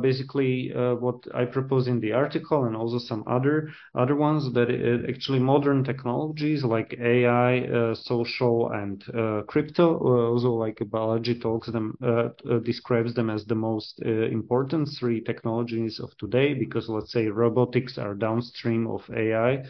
[0.00, 4.70] basically uh, what I propose in the article and also some other other ones that
[4.70, 11.40] it, actually modern technologies like AI, uh, social and uh, crypto, uh, also like Balaji
[11.40, 16.88] talks them uh, uh, describes them as the most important three technologies of today because
[16.88, 19.62] let's say robotics are downstream of AI,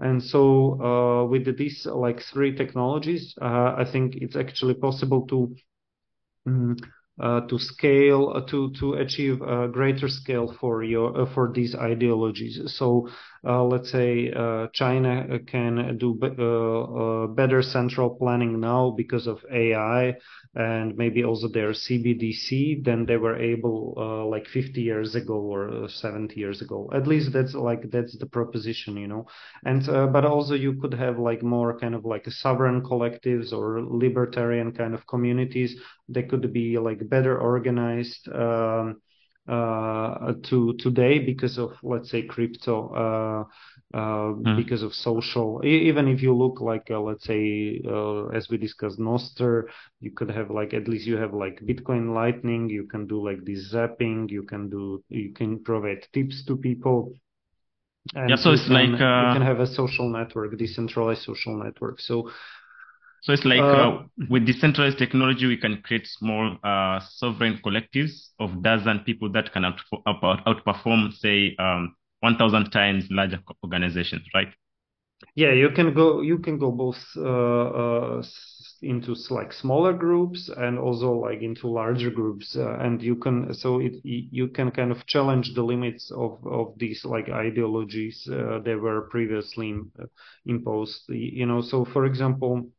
[0.00, 5.54] and so with these like three technologies, I think it's actually possible to
[6.48, 6.74] uh,
[7.18, 12.60] to scale uh, to to achieve a greater scale for your uh, for these ideologies.
[12.66, 13.10] So uh,
[13.44, 20.16] let's say uh, China can do uh, better central planning now because of AI
[20.54, 26.40] and maybe also their CBDC than they were able like 50 years ago or 70
[26.40, 26.90] years ago.
[26.94, 29.26] At least that's like that's the proposition, you know.
[29.64, 34.72] And but also you could have like more kind of like sovereign collectives or libertarian
[34.72, 35.76] kind of communities.
[36.08, 38.28] They could be like better organized.
[38.28, 38.92] Um, uh,
[39.46, 44.56] to today because of let's say crypto uh, uh, mm.
[44.56, 45.60] because of social.
[45.64, 49.64] Even if you look like uh, let's say uh, as we discussed Nostr
[50.00, 53.44] you could have like at least you have like Bitcoin Lightning you can do like
[53.44, 57.12] this zapping you can do you can provide tips to people.
[58.14, 62.00] And yeah so it's can, like you can have a social network decentralized social network.
[62.00, 62.30] So
[63.24, 68.28] so it's like uh, uh, with decentralized technology, we can create small uh, sovereign collectives
[68.38, 74.48] of dozen people that can out, out, outperform, say, um, 1,000 times larger organizations, right?
[75.34, 76.20] Yeah, you can go.
[76.20, 77.22] You can go both uh,
[78.18, 78.22] uh,
[78.82, 83.54] into like smaller groups and also like into larger groups, uh, and you can.
[83.54, 88.78] So it you can kind of challenge the limits of of these like ideologies that
[88.80, 89.74] were previously
[90.46, 91.08] imposed.
[91.08, 92.70] You know, so for example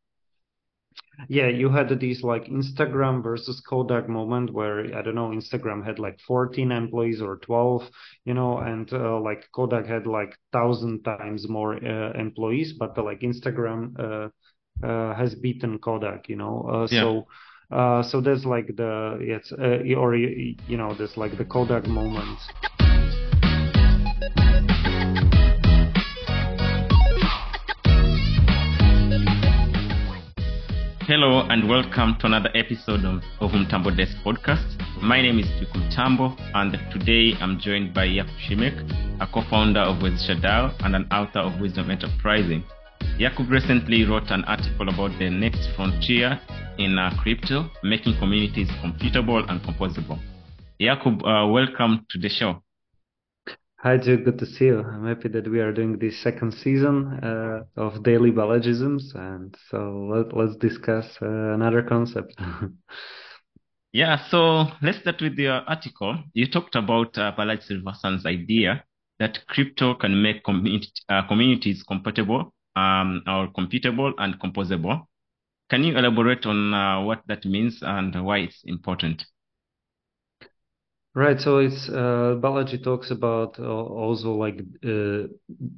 [1.27, 5.99] yeah, you had these like Instagram versus Kodak moment where I don't know, Instagram had
[5.99, 7.89] like 14 employees or 12,
[8.25, 13.03] you know, and uh, like Kodak had like thousand times more uh, employees, but uh,
[13.03, 16.65] like Instagram uh, uh, has beaten Kodak, you know.
[16.69, 17.01] Uh, yeah.
[17.01, 17.27] So.
[17.71, 22.37] Uh, so there's like the it's uh, or you know there's like the Kodak moment.
[31.17, 34.67] Hello and welcome to another episode of, of Mtambo Desk podcast.
[35.01, 40.03] My name is Duke Mtambo and today I'm joined by Jakub Simek, a co-founder of
[40.03, 42.65] Wezesha DAO and an author of Wisdom Enterprising.
[43.17, 46.37] Jakub recently wrote an article about the next frontier
[46.79, 50.19] in uh, crypto, making communities computable and composable.
[50.81, 52.61] Jakub, uh, welcome to the show.
[53.85, 54.17] Hi, Joe.
[54.17, 54.79] Good to see you.
[54.79, 59.13] I'm happy that we are doing this second season uh, of Daily Balajisms.
[59.13, 62.33] And so let, let's discuss uh, another concept.
[63.93, 66.17] yeah, so let's start with your article.
[66.33, 68.83] You talked about uh, Srinivasan's idea
[69.19, 75.05] that crypto can make uh, communities compatible um, or computable and composable.
[75.69, 79.25] Can you elaborate on uh, what that means and why it's important?
[81.15, 81.39] Right.
[81.39, 85.27] So it's uh, Balaji talks about uh, also like uh,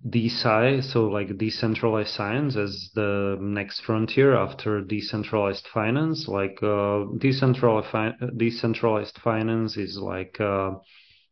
[0.09, 6.27] DeSci, so like decentralized science as the next frontier after decentralized finance.
[6.27, 10.39] Like uh, decentralized fi- decentralized finance is like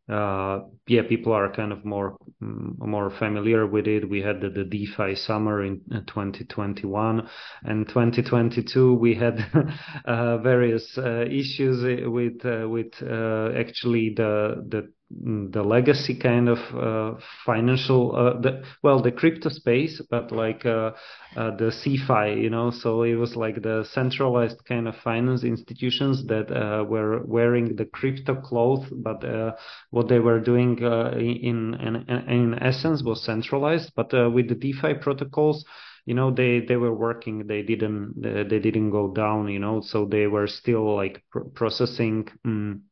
[0.10, 4.08] uh, uh, yeah, people are kind of more mm, more familiar with it.
[4.08, 7.28] We had the, the DeFi summer in 2021
[7.64, 8.94] and 2022.
[8.94, 9.46] We had
[10.06, 14.92] uh, various uh, issues with uh, with uh, actually the the
[15.24, 20.92] the legacy kind of uh, financial uh, the well the crypto space but like uh,
[21.38, 22.70] uh the CeFi you know?
[22.70, 27.86] So it was like the centralized kind of finance institutions that uh, were wearing the
[27.86, 29.54] crypto clothes but uh,
[29.92, 31.96] what they were doing in, in
[32.30, 33.94] in essence was centralized.
[33.96, 35.66] But with the DeFi protocols
[36.06, 37.48] you know they they were working.
[37.48, 39.82] They didn't they didn't go down you know?
[39.82, 42.84] So they were still like pr- processing um,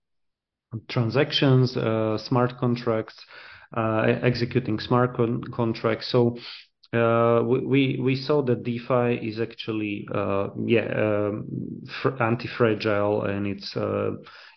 [0.90, 3.16] transactions, uh, smart contracts,
[3.76, 6.08] uh, executing smart con- contracts.
[6.12, 6.38] So
[6.94, 11.48] uh, we we saw that DeFi is actually uh, yeah um,
[12.02, 14.12] fr- anti-fragile and it's uh,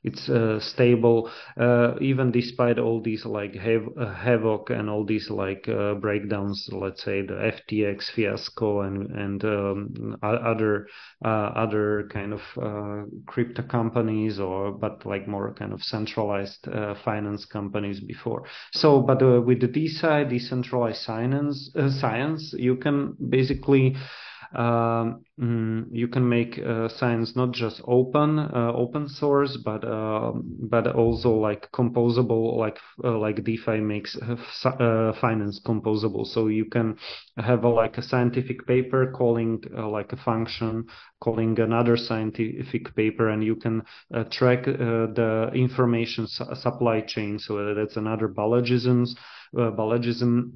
[0.06, 1.30] it's uh, stable
[1.60, 6.68] uh, even despite all these like hav- uh, havoc and all these like uh, breakdowns
[6.72, 10.86] let's say the ftx fiasco and and um, other
[11.24, 16.68] uh, other kind of uh, crypto companies or but like more kind of centralized
[17.04, 18.44] finance companies before.
[18.72, 21.70] So but with the DeSci decentralized science
[22.00, 23.96] science you can basically
[24.54, 30.32] um, mm, you can make uh, science not just open uh, open source but uh,
[30.34, 36.26] but also like composable like uh, like defi makes uh, finance composable.
[36.26, 36.96] So you can
[37.36, 40.86] have a, like a scientific paper calling like a function
[41.20, 43.82] calling another scientific paper and you can
[44.30, 47.38] track the information su- supply chain.
[47.38, 49.10] So that's another Balajisms
[49.54, 50.52] Balajism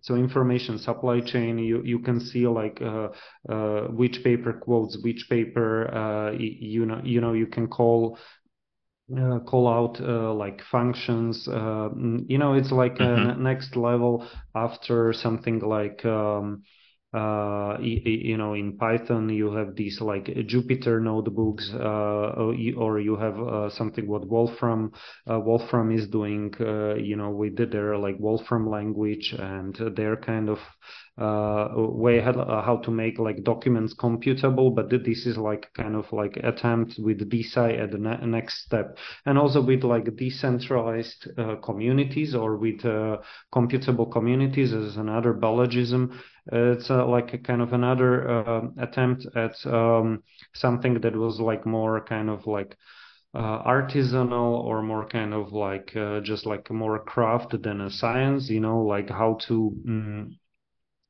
[0.00, 3.08] so information supply chain you you can see like uh,
[3.48, 8.18] uh, which paper quotes which paper uh, you know you know you can call
[9.16, 11.88] uh, call out uh, like functions uh,
[12.26, 13.30] you know it's like mm-hmm.
[13.30, 16.62] a next level after something like um,
[17.12, 22.32] uh, you know in python you have these like jupyter notebooks uh,
[22.76, 24.92] or you have uh, something what wolfram
[25.28, 30.48] uh, wolfram is doing uh, you know with their like wolfram language and their kind
[30.48, 30.58] of
[31.20, 32.32] way how,
[32.64, 37.28] how to make like documents computable but this is like kind of like attempt with
[37.30, 38.96] DeSci at the ne- next step.
[39.26, 41.28] And also with like decentralized
[41.62, 42.80] communities or with
[43.52, 46.18] computable communities as another Balajism
[46.52, 50.22] it's uh, like a kind of another uh, attempt at um,
[50.54, 52.76] something that was like more kind of like
[53.34, 58.50] uh, artisanal or more kind of like uh, just like more craft than a science
[58.50, 60.32] you know like how to mm,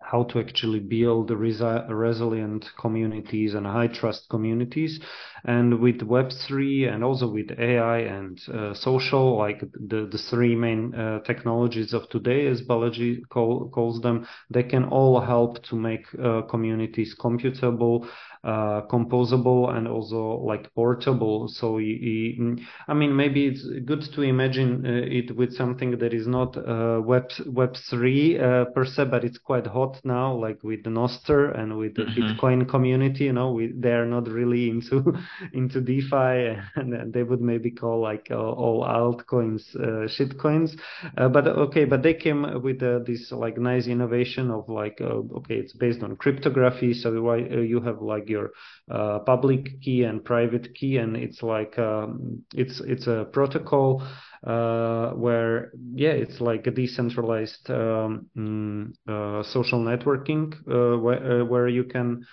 [0.00, 5.00] how to actually build resi- resilient communities and high trust communities.
[5.44, 10.94] And with Web3 and also with AI and uh, social, like the, the three main
[10.94, 16.06] uh, technologies of today, as Balaji call, calls them, they can all help to make
[16.22, 18.06] uh, communities computable
[18.42, 21.46] uh, composable and also like portable.
[21.46, 22.56] So you,
[22.88, 27.02] I mean, maybe it's good to imagine uh, it with something that is not uh,
[27.04, 31.54] Web Web three uh, per se, but it's quite hot now, like with the Nostr
[31.58, 32.22] and with the mm-hmm.
[32.22, 33.24] Bitcoin community.
[33.24, 35.12] You know, we, they are not really into
[35.52, 40.78] into DeFi, and they would maybe call like all altcoins uh, shitcoins.
[41.18, 45.74] Uh, but okay, but they came with this like nice innovation of like okay, it's
[45.74, 48.50] based on cryptography, so why you have like your
[48.90, 54.02] uh, public key and private key, and it's like um, it's it's a protocol
[54.46, 61.44] uh, where yeah, it's like a decentralized um, mm, uh, social networking uh, where uh,
[61.44, 62.24] where you can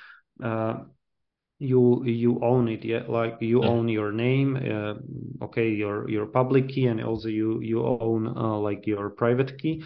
[1.60, 3.66] you you own it yeah like you mm.
[3.66, 4.94] own your name uh,
[5.44, 9.84] okay your your public key and also you you own uh, like your private key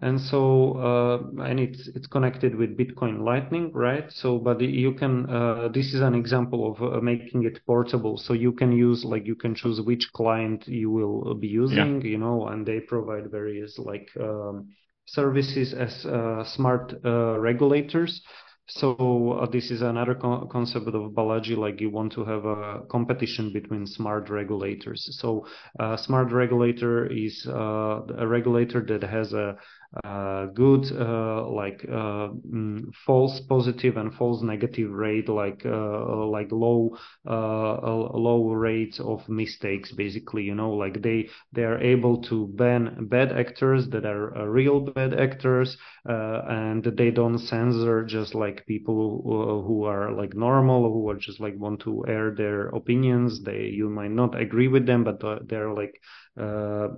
[0.00, 5.28] and so uh, and it's it's connected with bitcoin lightning right so but you can
[5.30, 9.26] uh, this is an example of uh, making it portable so you can use like
[9.26, 12.08] you can choose which client you will be using yeah.
[12.08, 14.68] you know and they provide various like um,
[15.06, 18.20] services as uh, smart uh, regulators
[18.66, 22.80] so uh, this is another co- concept of Balaji, like you want to have a
[22.90, 25.18] competition between smart regulators.
[25.20, 25.46] So
[25.78, 29.58] uh, smart regulator is uh, a regulator that has a
[30.02, 36.50] uh, good uh, like uh, mm, false positive and false negative rate like uh, like
[36.50, 36.96] low
[37.28, 37.76] uh,
[38.18, 43.30] low rates of mistakes basically you know like they they are able to ban bad
[43.32, 45.76] actors that are uh, real bad actors
[46.06, 51.40] and they don't censor just like people who, who are like normal who are just
[51.40, 53.42] like want to air their opinions.
[53.42, 56.00] They you might not agree with them but they're like
[56.40, 56.88] uh,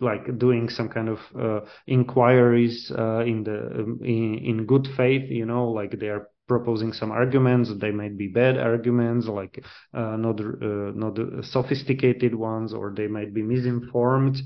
[0.00, 5.30] like doing some kind of uh, inquiries uh, in the um, in, in good faith
[5.30, 10.16] you know like they are proposing some arguments they might be bad arguments like uh,
[10.16, 14.36] not uh, not sophisticated ones or they might be misinformed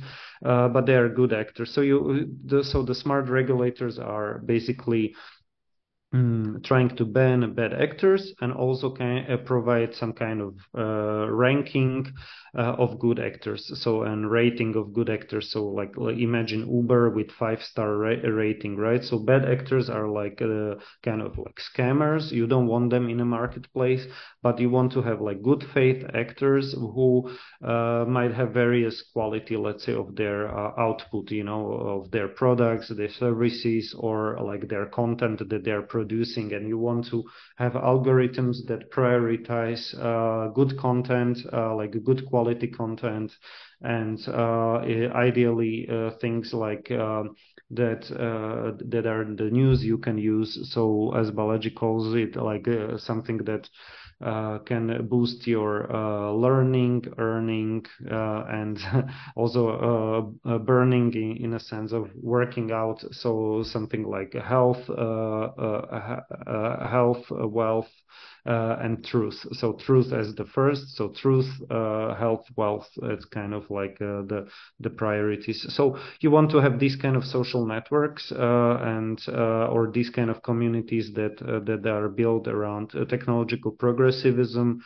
[0.45, 1.73] uh, but they are good actors.
[1.73, 5.15] So you the, so the smart regulators are basically
[6.15, 11.31] Mm, trying to ban bad actors and also can uh, provide some kind of uh,
[11.31, 12.07] ranking
[12.57, 13.71] uh, of good actors.
[13.83, 15.53] So and rating of good actors.
[15.53, 19.05] So like, like imagine uber with five star ra- rating right?
[19.05, 22.33] So bad actors are like uh, kind of like scammers.
[22.33, 24.07] You don't want them in a marketplace
[24.43, 27.31] but you want to have like good faith actors who
[27.63, 32.29] uh, might have various quality let's say of their uh, output you know of their
[32.29, 37.25] products their services or like their content that they're producing and you want to
[37.57, 43.33] have algorithms that prioritize uh, good content uh, like good quality content
[43.83, 44.77] and uh,
[45.29, 47.35] ideally uh, things like um,
[47.71, 50.71] that uh, that are in the news you can use.
[50.73, 53.69] So as Balaji calls it like uh, something that
[54.21, 58.77] uh, can boost your uh, learning, earning, uh, and
[59.37, 63.01] also uh, burning in, in, a sense of working out.
[63.13, 65.55] So something like health, health,
[67.31, 67.93] wealth, uh,
[68.49, 69.39] and truth.
[69.53, 70.97] So truth as the first.
[70.97, 72.89] So truth, uh, health, wealth.
[73.03, 74.49] It's kind of like uh, the
[74.81, 75.67] the priorities.
[75.75, 80.11] So you want to have these kind of social networks uh, and uh, or these
[80.11, 84.81] kind of communities that uh, that are built around technological progressivism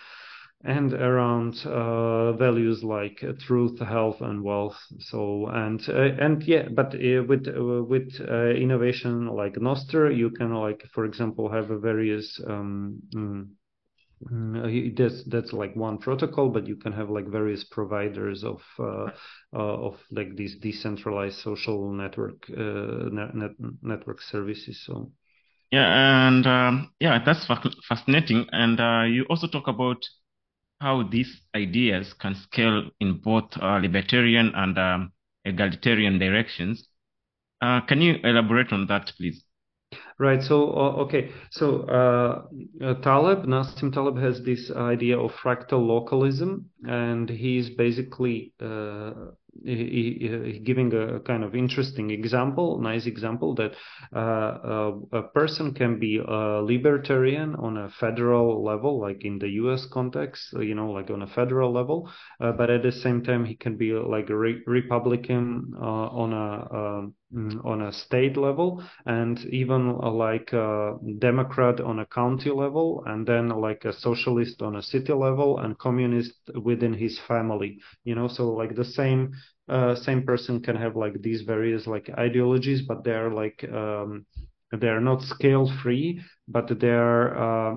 [0.65, 4.79] and around uh, values like uh, truth, health, and wealth.
[5.01, 7.47] So and uh, and yeah, but with
[7.89, 13.47] with innovation like Nostr, you can like for example have a various um, mm,
[14.31, 19.11] mm that's that's like one protocol, but you can have like various providers of uh,
[19.53, 23.53] uh, of like these decentralized social network uh, net,
[23.83, 24.81] network services.
[24.87, 25.11] So
[25.73, 27.47] yeah, and um, yeah, that's
[27.89, 28.47] fascinating.
[28.53, 29.99] And you also talk about
[30.83, 35.13] how these ideas can scale in both uh, libertarian and um,
[35.45, 36.89] egalitarian directions.
[37.61, 39.45] Uh, can you elaborate on that, please?
[40.19, 40.43] Right.
[40.43, 41.31] So, uh, okay.
[41.51, 48.53] So, uh, uh, Taleb, Nassim Taleb has this idea of fractal localism, and he's basically
[48.61, 49.13] uh,
[49.65, 53.75] giving a kind of interesting example, nice example that
[54.15, 59.87] uh, a person can be a libertarian on a federal level, like in the U.S.
[59.87, 63.55] context, you know, like on a federal level, uh, but at the same time he
[63.55, 67.15] can be like a re- Republican uh, on a um,
[67.65, 73.27] on a state level, and even uh, like a Democrat on a county level, and
[73.27, 77.79] then like a socialist on a city level, and communist within his family.
[78.05, 79.33] You know, so like the same
[79.69, 84.27] uh, same person can have like these various like ideologies, but they're like um,
[84.73, 87.77] they're not scale free, but they're uh,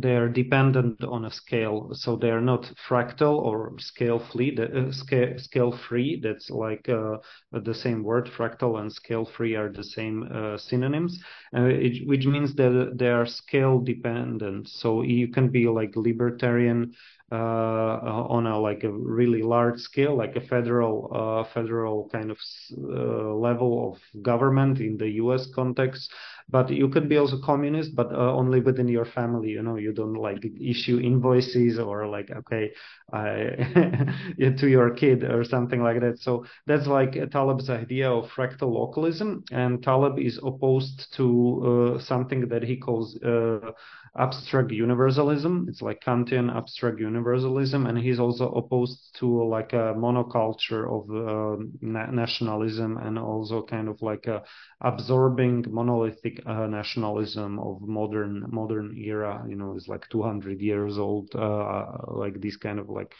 [0.00, 4.56] they're dependent on a scale, so they're not fractal or scale free.
[4.56, 6.20] Uh, scale, scale free.
[6.22, 7.18] That's like uh,
[7.52, 8.28] the same word.
[8.36, 11.18] Fractal and scale free are the same uh, synonyms,
[11.56, 14.68] uh, it, which means that they are scale dependent.
[14.68, 16.92] So you can be like libertarian
[17.34, 22.38] on a like a really large scale, like a federal uh, federal kind of
[22.78, 25.46] uh, level of government in the U.S.
[25.54, 26.10] context.
[26.48, 29.48] But you could be also communist, but only within your family.
[29.50, 32.70] You know, you don't like issue invoices or like okay,
[33.12, 36.18] to your kid or something like that.
[36.20, 42.48] So that's like Taleb's idea of fractal localism, and Taleb is opposed to uh, something
[42.48, 43.72] that he calls uh,
[44.18, 45.66] abstract universalism.
[45.68, 51.62] It's like Kantian abstract universalism, and he's also opposed to like a monoculture of uh,
[51.80, 54.42] na- nationalism and also kind of like a
[54.80, 59.44] absorbing monolithic uh, nationalism of modern modern era.
[59.48, 61.34] You know, it's like 200 years old.
[61.34, 63.12] Uh, like these kind of like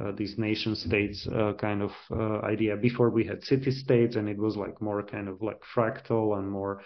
[0.00, 4.28] uh, these nation states uh, kind of uh, idea before we had city states and
[4.28, 6.82] it was like more kind of like fractal and more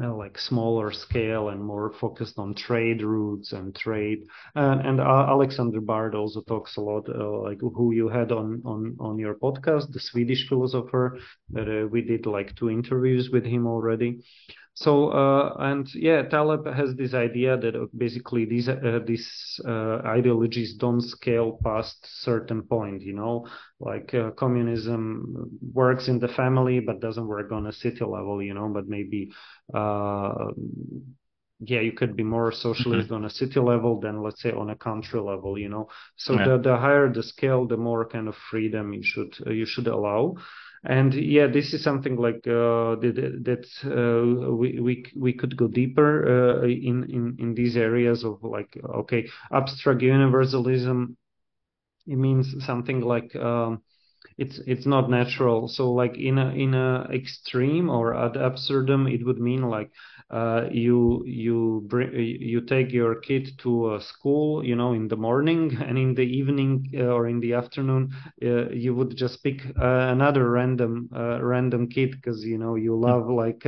[0.00, 4.24] uh, like smaller scale and more focused on trade routes and trade.
[4.54, 8.62] And, and uh, Alexander Bard also talks a lot, uh, like who you had on
[8.64, 11.18] on on your podcast, the Swedish philosopher.
[11.50, 14.20] That uh, we did like two interviews with him already.
[14.74, 19.98] So uh, and yeah, Taleb has this idea that uh, basically these uh, these uh,
[20.06, 23.02] ideologies don't scale past certain point.
[23.02, 23.46] You know,
[23.80, 28.42] like uh, communism works in the family but doesn't work on a city level.
[28.42, 29.32] You know, but maybe
[29.74, 30.52] uh,
[31.60, 33.16] yeah, you could be more socialist mm-hmm.
[33.16, 35.58] on a city level than let's say on a country level.
[35.58, 36.48] You know, so yeah.
[36.48, 40.36] the the higher the scale, the more kind of freedom you should you should allow
[40.84, 45.68] and yeah this is something like uh, that, that uh, we, we we could go
[45.68, 51.16] deeper uh, in in in these areas of like okay abstract universalism
[52.06, 53.82] it means something like um,
[54.38, 55.68] it's it's not natural.
[55.68, 59.90] So like in a in a extreme or ad absurdum it would mean like
[60.30, 65.16] uh, you you bring you take your kid to a school you know in the
[65.16, 68.10] morning and in the evening uh, or in the afternoon
[68.44, 72.96] uh, you would just pick uh, another random uh, random kid because you know you
[72.98, 73.64] love like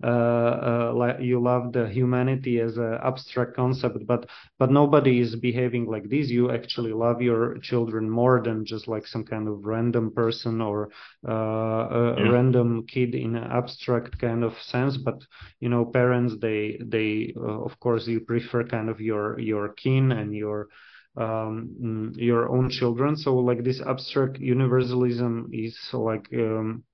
[0.00, 4.26] like you love the humanity as an abstract concept but
[4.58, 9.06] but nobody is behaving like this you actually love your children more than just like
[9.06, 10.90] some kind of random person or
[11.24, 12.28] a yeah.
[12.30, 15.20] random kid in an abstract kind of sense but
[15.60, 20.12] you know parents they they uh, of course you prefer kind of your your kin
[20.12, 20.68] and your
[21.16, 23.16] um, mm, your own children.
[23.16, 26.84] So like this abstract universalism is like um,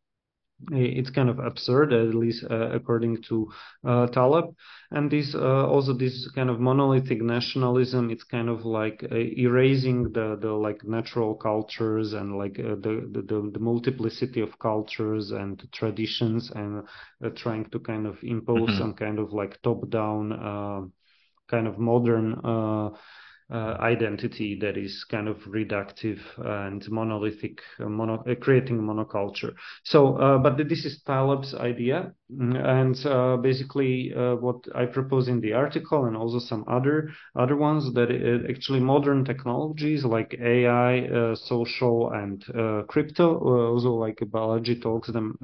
[0.72, 3.50] it's kind of absurd, at least uh, according to
[3.86, 4.54] uh, Taleb.
[4.90, 10.12] And this uh, also this kind of monolithic nationalism, it's kind of like uh, erasing
[10.12, 15.66] the the like natural cultures and like uh, the, the the multiplicity of cultures and
[15.72, 16.84] traditions, and
[17.24, 18.78] uh, trying to kind of impose mm-hmm.
[18.78, 20.92] some kind of like top down
[21.48, 22.40] kind of modern
[23.52, 29.52] uh, identity that is kind of reductive and monolithic, uh, mono, uh, creating monoculture.
[29.82, 35.40] So, uh, but this is Taleb's idea, and uh, basically uh, what I propose in
[35.40, 38.10] the article, and also some other other ones that
[38.48, 42.42] actually modern technologies like AI, social, and
[42.88, 43.38] crypto,
[43.72, 45.36] also like Balaji talks them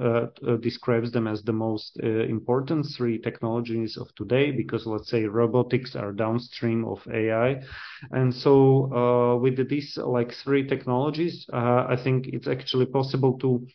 [0.61, 6.11] describes them as the most important three technologies of today because let's say robotics are
[6.11, 7.61] downstream of AI
[8.11, 13.65] and so uh, with these like three technologies, uh, I think it's actually possible to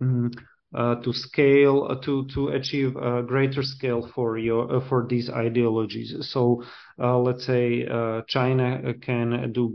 [0.00, 0.30] um,
[0.74, 5.30] uh, to scale uh, to to achieve a greater scale for your uh, for these
[5.30, 6.14] ideologies.
[6.28, 6.62] So
[6.98, 7.84] let's say
[8.28, 9.68] China can do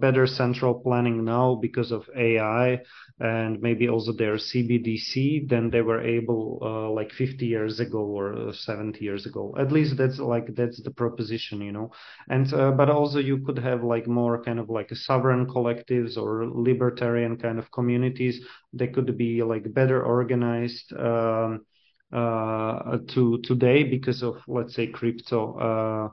[0.00, 2.80] better central planning now because of AI
[3.20, 8.52] and maybe also their CBDC than they were able uh, like 50 years ago or
[8.52, 9.54] 70 years ago.
[9.58, 11.90] At least that's like that's the proposition, you know.
[12.28, 16.46] And uh, but also you could have like more kind of like sovereign collectives or
[16.46, 18.44] libertarian kind of communities.
[18.72, 20.92] They could be like better organized.
[20.92, 21.58] Um, uh,
[22.14, 26.08] to today because of let's say crypto uh,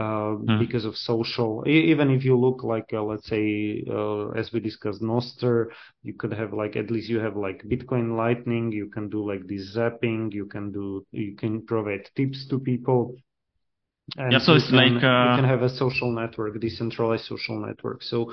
[0.00, 0.58] uh, mm.
[0.58, 1.62] because of social.
[1.66, 5.66] Even if you look like uh, let's say uh, as we discussed Nostr
[6.02, 9.46] you could have like at least you have like Bitcoin Lightning you can do like
[9.46, 13.16] this zapping you can do you can provide tips to people.
[14.16, 18.02] And yeah so it's can, like you can have a social network decentralized social network.
[18.02, 18.32] So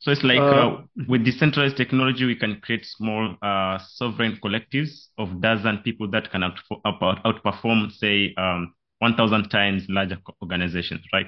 [0.00, 0.78] so it's like uh, uh,
[1.08, 6.42] with decentralized technology, we can create small uh, sovereign collectives of dozen people that can
[6.44, 11.26] out, out, outperform, say, um, 1,000 times larger organizations, right?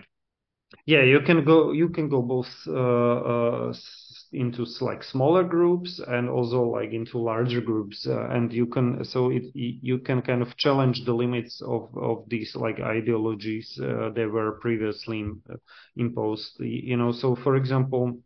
[0.87, 1.73] Yeah, you can go.
[1.73, 3.73] You can go both uh, uh,
[4.33, 9.05] into like smaller groups and also like into larger groups, uh, and you can.
[9.05, 14.29] So it you can kind of challenge the limits of of these like ideologies that
[14.33, 15.25] were previously
[15.97, 16.61] imposed.
[16.61, 18.19] You know, so for example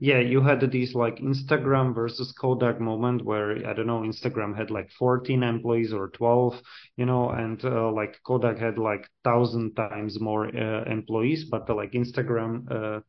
[0.00, 4.70] yeah, you had these like Instagram versus Kodak moment where I don't know, Instagram had
[4.70, 6.60] like 14 employees or 12,
[6.96, 11.74] you know, and uh, like Kodak had like thousand times more uh, employees, but uh,
[11.74, 13.00] like Instagram uh,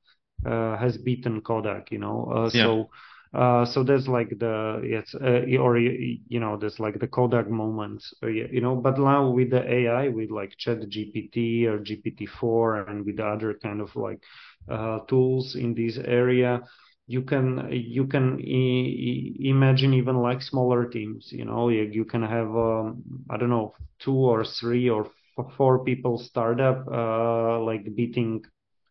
[0.47, 2.31] uh, has beaten Kodak, you know.
[2.33, 2.63] Uh, yeah.
[2.63, 2.89] So.
[3.33, 8.03] Uh, so there's like the yes, uh, or you know, there's like the Kodak moment,
[8.21, 8.75] uh, you know.
[8.75, 13.81] But now with the AI, with like Chat GPT or GPT-4, and with other kind
[13.81, 14.21] of like
[14.69, 16.61] uh, tools in this area
[17.07, 22.23] you can you can I- imagine even like smaller teams you know you, you can
[22.23, 25.09] have um, i don't know two or three or
[25.57, 28.41] four people startup uh, like beating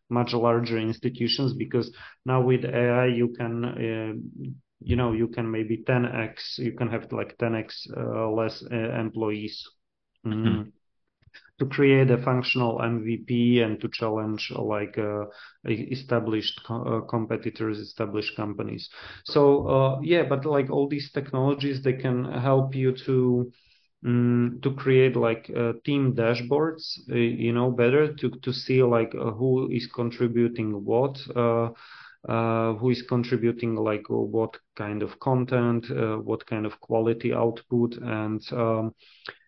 [0.09, 1.91] much larger institutions because
[2.25, 4.13] now with ai you can uh,
[4.79, 9.67] you know you can maybe 10x you can have like 10x uh, less uh, employees
[10.25, 10.47] mm-hmm.
[10.47, 10.69] mm-hmm
[11.59, 15.25] to create a functional MVP and to challenge like uh,
[15.67, 18.89] established co- uh, competitors, established companies.
[19.25, 23.51] So uh, yeah, but like all these technologies, they can help you to
[24.05, 29.13] um, to create like uh, team dashboards, uh, you know, better to to see like
[29.15, 31.19] uh, who is contributing what.
[31.35, 31.69] Uh,
[32.79, 38.41] who is contributing like what kind of content, uh, what kind of quality output, and
[38.53, 38.93] um,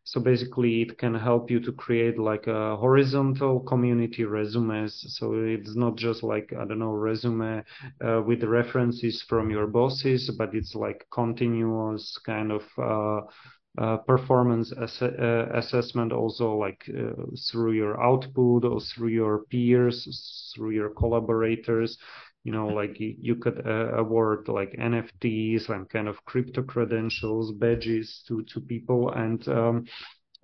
[0.05, 5.03] so basically, it can help you to create like a horizontal community resumes.
[5.17, 7.63] So it's not just like, I don't know, resume
[8.05, 13.25] uh, with references from your bosses, but it's like continuous kind of uh,
[13.77, 17.13] uh, performance ass- uh, assessment also like uh,
[17.51, 21.97] through your output or through your peers through your collaborators.
[22.43, 28.23] You know like you could uh, award like nfts and kind of crypto credentials badges
[28.27, 29.09] to to people.
[29.11, 29.85] And um,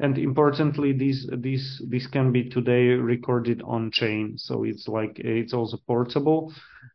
[0.01, 5.53] and importantly these these this can be today recorded on chain so it's like it's
[5.53, 6.53] also portable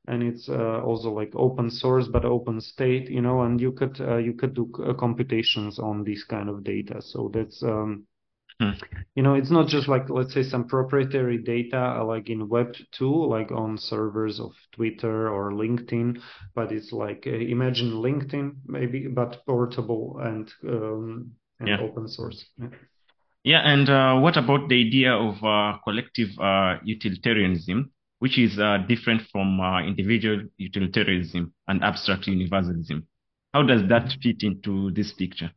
[0.08, 4.00] and it's uh, also like open source but open state you know and you could
[4.00, 8.06] uh, you could do uh, computations on this kind of data so that's um,
[8.58, 8.70] Hmm.
[9.14, 13.26] You know, it's not just like let's say some proprietary data like in Web two,
[13.26, 16.18] like on servers of Twitter or LinkedIn,
[16.54, 21.80] but it's like uh, imagine LinkedIn maybe, but portable and um, and yeah.
[21.80, 22.46] open source.
[22.56, 22.68] Yeah.
[23.46, 28.78] Yeah, and uh, what about the idea of uh, collective uh, utilitarianism, which is uh,
[28.88, 33.06] different from uh, individual utilitarianism and abstract universalism?
[33.54, 35.50] how does that fit into this picture?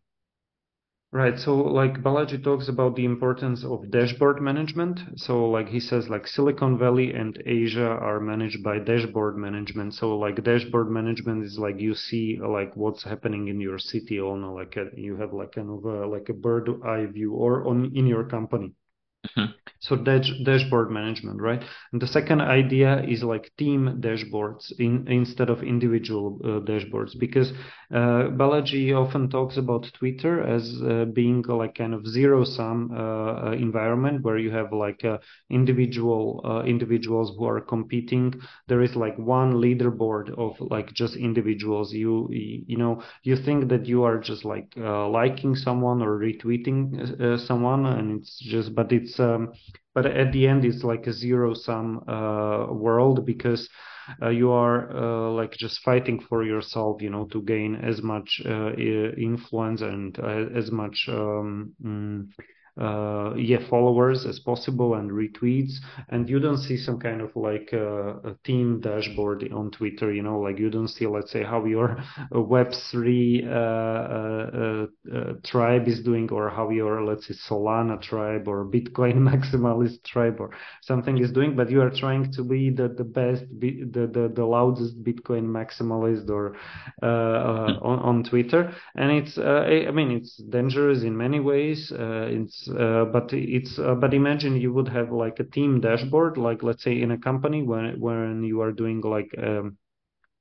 [1.11, 1.37] Right.
[1.37, 4.99] So like Balaji talks about the importance of dashboard management.
[5.17, 9.93] So like he says like Silicon Valley and Asia are managed by dashboard management.
[9.93, 14.41] So like dashboard management is like you see like what's happening in your city on
[14.55, 17.91] like a, you have like kind of a, like a bird eye view or on
[17.95, 18.73] in your company.
[19.25, 19.51] Mm-hmm.
[19.81, 21.61] So dash, dashboard management, right?
[21.91, 27.51] And the second idea is like team dashboards in, instead of individual uh, dashboards, because
[27.93, 32.97] uh, Balaji often talks about Twitter as uh, being like kind of zero sum uh,
[33.49, 35.17] uh, environment where you have like uh,
[35.49, 38.33] individual individuals who are competing.
[38.67, 41.93] There is like one leaderboard of like just individuals.
[41.93, 47.85] You you know you think that you are just like liking someone or retweeting someone,
[47.85, 49.53] and it's just but it's um,
[49.93, 53.67] but at the end it's like a zero sum uh, world because
[54.21, 58.41] uh, you are uh, like just fighting for yourself you know to gain as much
[58.45, 62.27] uh, influence and uh, as much um, mm,
[62.77, 65.73] uh, yeah followers as possible and retweets.
[66.09, 70.21] And you don't see some kind of like uh, a team dashboard on twitter you
[70.21, 71.97] know like you don't see let's say how your
[72.31, 78.65] web3 uh, uh, uh, tribe is doing or how your let's say solana tribe or
[78.65, 80.51] bitcoin maximalist tribe or
[80.81, 84.45] something is doing but you are trying to be the the best the the, the
[84.45, 86.55] loudest bitcoin maximalist or
[87.01, 88.73] on, on twitter.
[88.95, 91.91] And it's i mean it's dangerous in many ways.
[91.95, 96.63] It's uh, but it's uh, but imagine you would have like a team dashboard like
[96.63, 99.77] let's say in a company when when you are doing like um,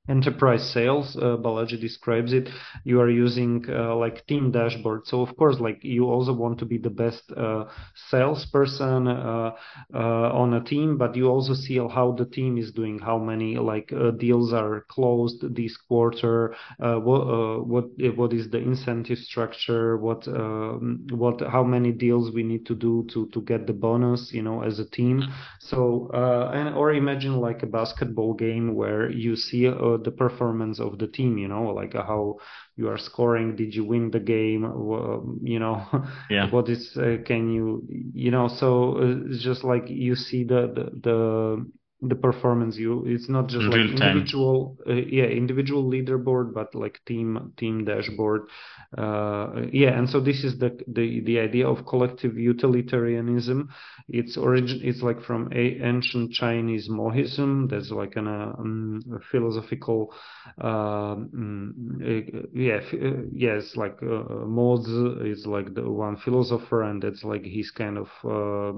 [0.09, 2.49] enterprise sales uh, balaji describes it
[2.83, 5.05] you are using uh, like team dashboard.
[5.05, 7.65] So of course like you also want to be the best uh,
[8.09, 9.51] salesperson uh,
[9.93, 13.57] uh, on a team but you also see how the team is doing how many
[13.57, 20.27] like uh, deals are closed this quarter what what what is the incentive structure what
[21.11, 24.61] what how many deals we need to do to to get the bonus you know
[24.63, 25.23] as a team.
[25.59, 26.09] So
[26.53, 29.67] and or imagine like a basketball game where you see
[30.03, 32.35] the performance of the team you know like how
[32.75, 34.63] you are scoring did you win the game
[35.43, 35.85] you know
[36.29, 36.49] yeah.
[36.49, 37.83] what is uh, can you
[38.13, 41.65] you know so uh, it's just like you see the the, the
[42.01, 42.77] the performance.
[42.77, 48.43] You it's not just like individual uh, yeah individual leaderboard but like team team dashboard.
[48.97, 53.69] Uh, yeah and so this is the the the idea of collective utilitarianism.
[54.07, 60.13] It's origin it's like from a ancient chinese mohism there's like an uh, um, philosophical
[60.61, 67.23] um, uh, yeah uh, yes like uh, Mozi is like the one philosopher and that's
[67.23, 68.73] like his kind of uh,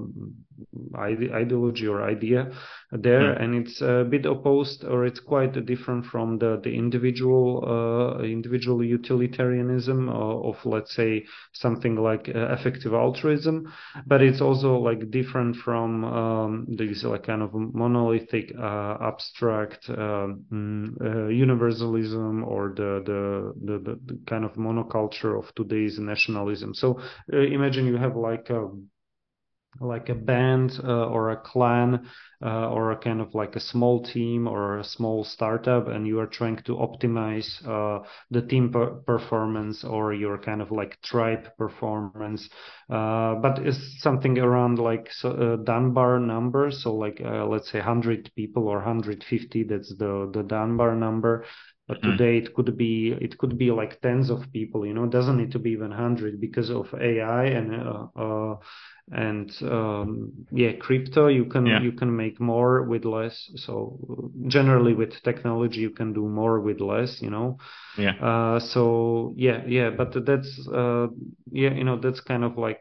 [0.98, 2.50] ideology or idea
[2.92, 3.42] there, mm.
[3.42, 8.84] and it's a bit opposed, or it's quite different from the the individual uh, individual
[8.84, 13.72] utilitarianism of, of, let's say something like uh, effective altruism,
[14.06, 20.96] but it's also like different from um, this like kind of monolithic uh, abstract um,
[21.00, 26.74] uh, universalism or the, the the, the kind of monoculture of today's nationalism.
[26.74, 27.00] So
[27.32, 28.68] uh, imagine you have like a
[29.80, 32.06] like a band uh, or a clan
[32.44, 36.20] uh, or a kind of like a small team or a small startup and you
[36.20, 41.48] are trying to optimize uh, the team per- performance or your kind of like tribe
[41.56, 42.48] performance.
[42.90, 47.78] Uh, but it's something around like so, uh, dunbar number so like uh, let's say
[47.78, 51.44] 100 people or 150 that's the the dunbar number
[51.88, 52.16] but mm-hmm.
[52.16, 55.36] today it could be it could be like tens of people you know it doesn't
[55.36, 58.56] need to be even 100 because of ai and uh, uh,
[59.10, 61.80] and um, yeah crypto you can yeah.
[61.80, 63.98] you can make more with less so
[64.46, 67.58] generally with technology you can do more with less you know
[67.98, 71.08] yeah uh, so yeah yeah but that's uh,
[71.50, 72.80] yeah you know that's kind of like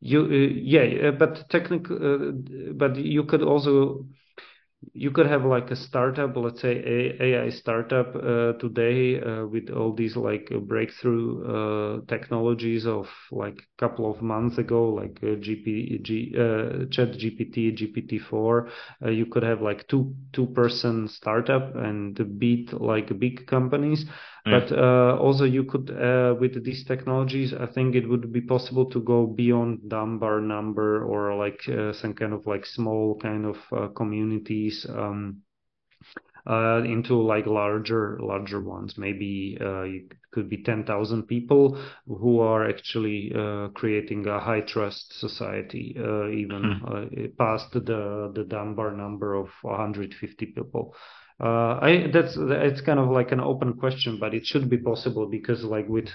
[0.00, 2.32] you uh, yeah but technical uh,
[2.74, 4.04] but you could also
[4.92, 9.70] you could have like a startup, let's say a AI startup uh, today uh, with
[9.70, 15.18] all these like uh, breakthrough uh, technologies of like a couple of months ago, like
[15.22, 18.68] uh, GP, G, uh, Chat GPT, GPT four.
[19.04, 24.06] you could have like two two person startup and beat like big companies.
[24.50, 28.86] But uh, also you could, uh, with these technologies, I think it would be possible
[28.90, 33.56] to go beyond Dunbar number or like uh, some kind of like small kind of
[33.72, 35.42] uh, communities um,
[36.46, 38.96] uh, into like larger larger ones.
[38.96, 43.32] Maybe uh, it could be ten thousand people who are actually
[43.74, 47.26] creating a high trust society, even mm-hmm.
[47.36, 50.94] past the the Dunbar number of 150 people.
[51.40, 55.26] Uh, I that's it's kind of like an open question, but it should be possible
[55.28, 56.08] because like with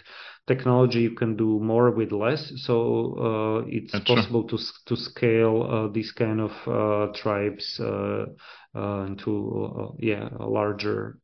[0.48, 2.52] technology you can do more with less.
[2.58, 3.16] So
[3.64, 4.24] uh, it's That's true.
[4.24, 4.58] possible to
[4.88, 8.26] to scale uh, these kind of uh, tribes uh,
[8.76, 11.18] uh, into yeah a larger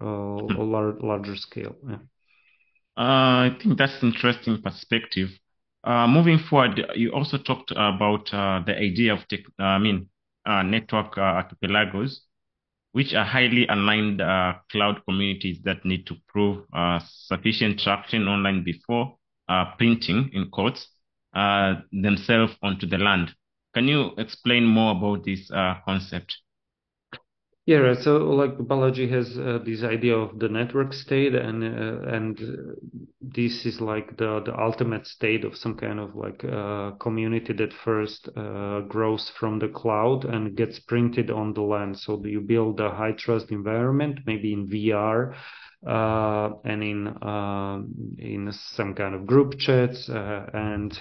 [0.47, 0.55] Hmm.
[0.55, 1.75] a lar- larger scale.
[1.89, 1.97] Yeah.
[2.97, 5.29] I think that's an interesting perspective.
[5.85, 10.09] moving forward, you also talked about the idea of tech, I mean,
[10.45, 12.21] network archipelagos
[12.91, 18.63] which are highly aligned uh, cloud communities that need to prove uh, sufficient traction online
[18.63, 20.87] before uh, printing, in quotes,
[21.33, 23.33] uh, themselves onto the land.
[23.73, 26.37] Can you explain more about this uh, concept?
[27.69, 27.97] Yeah, right.
[27.99, 32.35] So like Balaji has uh, this idea of the network state, and uh, and
[33.21, 37.71] this is like the the ultimate state of some kind of like uh, community that
[37.85, 41.99] first uh, grows from the cloud and gets printed on the land.
[41.99, 45.35] So you build a high trust environment, maybe in VR.
[45.85, 50.99] Uh, and in um, in some kind of group chats uh, and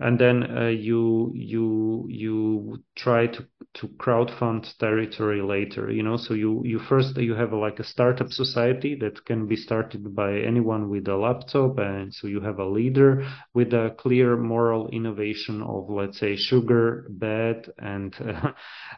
[0.00, 6.16] and then uh, you you you try to to crowdfund territory later you know?
[6.16, 10.14] So you you first you have a, like a startup society that can be started
[10.14, 14.88] by anyone with a laptop and so you have a leader with a clear moral
[14.88, 18.52] innovation of let's say sugar bad and uh,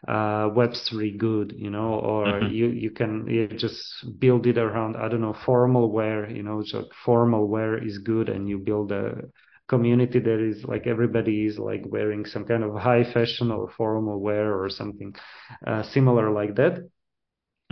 [0.09, 1.95] uh, web3 good you know?
[1.95, 2.55] Or mm-hmm.
[2.55, 3.83] you you can you just
[4.19, 6.63] build it around i don't know formal wear you know?
[6.65, 9.25] So formalware is good and you build a
[9.73, 14.19] community that is like everybody is like wearing some kind of high fashion or formal
[14.21, 15.11] wear or something
[15.67, 16.75] uh, similar like that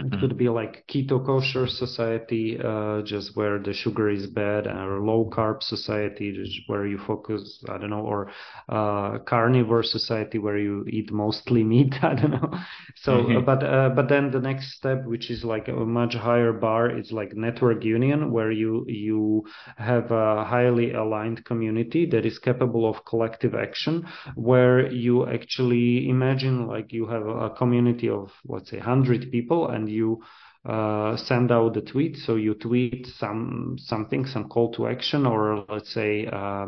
[0.00, 0.14] Mm-hmm.
[0.14, 5.00] It could be like keto kosher society, uh, just where the sugar is bad, or
[5.00, 8.30] low carb society, just where you focus, I don't know, or
[8.68, 11.94] uh, carnivore society where you eat mostly meat.
[12.02, 12.52] I don't know.
[12.96, 13.44] So, mm-hmm.
[13.44, 17.12] but uh, but then the next step, which is like a much higher bar, is
[17.12, 19.44] like network union, where you you
[19.76, 26.66] have a highly aligned community that is capable of collective action, where you actually imagine
[26.66, 30.22] like you have a community of let's say hundred people and you
[30.68, 32.16] uh, send out the tweet.
[32.16, 36.66] So you tweet some something, some call to action, or let's say uh,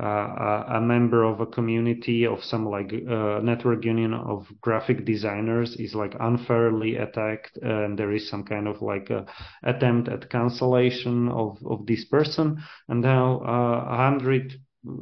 [0.00, 5.76] uh, a member of a community of some like uh, network union of graphic designers
[5.76, 9.10] is like unfairly attacked, and there is some kind of like
[9.62, 14.54] attempt at cancellation of of this person, and now a hundred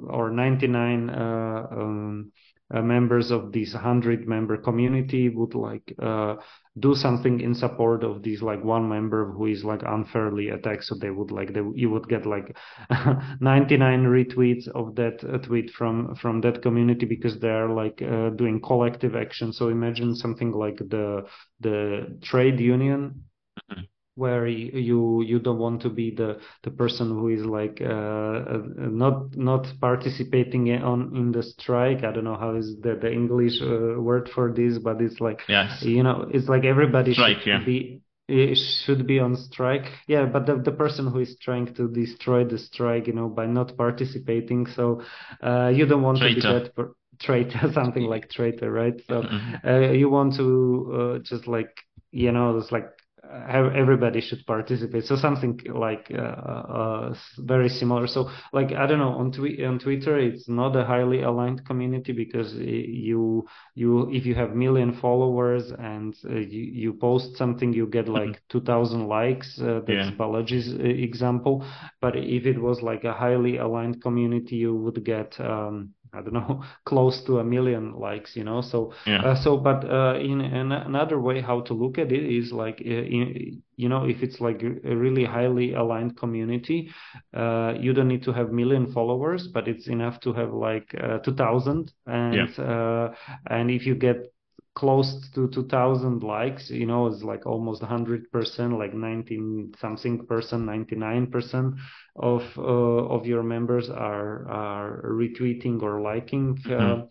[0.08, 1.10] or ninety nine.
[1.10, 2.32] Um,
[2.74, 6.37] uh, members of this 100 member community would like uh,
[6.79, 10.85] do something in support of this like one member who is like unfairly attacked.
[10.85, 12.57] So they would like they, you would get like
[13.40, 18.61] 99 retweets of that uh, tweet from from that community because they're like uh, doing
[18.61, 19.52] collective action.
[19.52, 21.24] So imagine something like the
[21.61, 23.24] the trade union
[23.70, 27.85] mm-hmm where you you don't want to be the the person who is like uh,
[27.85, 33.12] uh, not not participating on in the strike i don't know how is the the
[33.12, 35.83] english uh, word for this but it's like yes.
[35.83, 37.64] you know it's like everybody strike, should yeah.
[37.64, 41.87] be it should be on strike yeah but the, the person who is trying to
[41.88, 45.02] destroy the strike you know by not participating so
[45.42, 46.40] uh, you don't want traitor.
[46.40, 49.68] to be that per- traitor something like traitor right so mm-hmm.
[49.68, 52.88] uh, you want to uh, just like you know it's like
[53.30, 55.04] everybody should participate.
[55.04, 58.06] So something like uh, uh, very similar.
[58.06, 62.12] So like I don't know on twi- on Twitter, it's not a highly aligned community
[62.12, 67.86] because you you if you have million followers and uh, you, you post something, you
[67.86, 68.48] get like mm-hmm.
[68.48, 69.58] two thousand likes.
[69.60, 70.16] Uh, that's yeah.
[70.18, 71.64] Balaji's uh, example.
[72.00, 76.33] But if it was like a highly aligned community, you would get um, I don't
[76.33, 78.62] know, close to a million likes, you know.
[78.62, 79.22] So, yeah.
[79.22, 82.81] uh, so, but uh, in, in, another way, how to look at it is like,
[82.85, 86.90] uh, in, you know, if it's like a really highly aligned community,
[87.35, 91.18] uh, you don't need to have million followers, but it's enough to have like uh,
[91.18, 92.64] two thousand, and yeah.
[92.64, 93.14] Uh,
[93.48, 94.33] and if you get
[94.76, 101.74] close to 2000 likes you know it's like almost 100% like 19 something percent 99%
[102.18, 107.02] of uh, of your members are are retweeting or liking mm-hmm.
[107.02, 107.07] uh,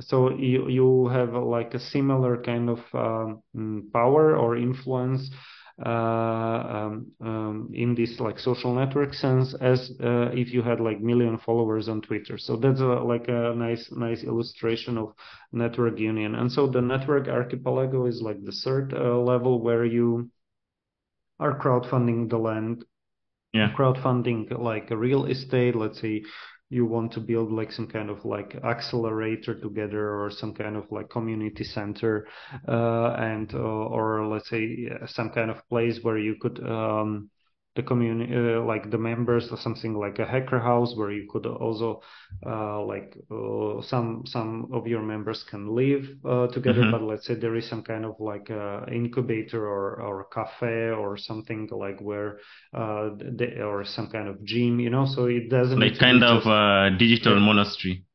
[0.00, 5.30] so you you have like a similar kind of um, power or influence
[5.84, 11.00] uh, um, um, in this like social network sense as uh, if you had like
[11.00, 12.38] million followers on Twitter.
[12.38, 15.12] So that's a, like a nice nice illustration of
[15.52, 16.34] network union.
[16.34, 20.30] And so the network archipelago is like the third uh, level where you
[21.38, 22.84] are crowdfunding the land
[23.56, 23.70] yeah.
[23.76, 26.22] crowdfunding like a real estate let's say
[26.68, 30.84] you want to build like some kind of like accelerator together or some kind of
[30.90, 32.26] like community center
[32.68, 37.30] uh, and uh, or let's say some kind of place where you could um,
[37.76, 41.46] the community uh, like the members or something like a hacker house where you could
[41.46, 42.00] also
[42.46, 46.90] uh, like uh, some some of your members can live uh, together mm-hmm.
[46.90, 48.50] but let's say there is some kind of like
[48.90, 52.38] incubator or or cafe or something like where
[52.74, 56.42] uh, they, or some kind of gym you know so it doesn't like kind of
[56.42, 57.44] just, digital yeah.
[57.44, 58.05] monastery